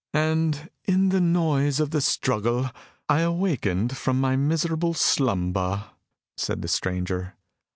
[0.15, 2.71] "And in the noise of the struggle
[3.07, 5.91] I awakened from my miserable slumber,"
[6.35, 7.35] said the stranger.